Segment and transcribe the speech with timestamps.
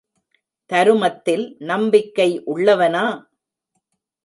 [0.69, 3.05] தருமத்தில் நம்பிக்கை உள்ளவனா?